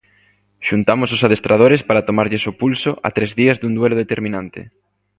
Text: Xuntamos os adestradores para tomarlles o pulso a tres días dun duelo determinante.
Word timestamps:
Xuntamos 0.67 1.09
os 1.15 1.23
adestradores 1.27 1.81
para 1.87 2.05
tomarlles 2.09 2.43
o 2.49 2.53
pulso 2.61 2.91
a 3.07 3.09
tres 3.17 3.31
días 3.39 3.57
dun 3.61 3.73
duelo 3.77 3.97
determinante. 4.03 4.61